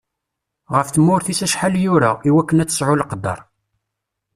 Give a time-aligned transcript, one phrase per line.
[0.75, 3.39] Ɣef tmurt-is acḥal yura, i wakken ad tesɛu leqder.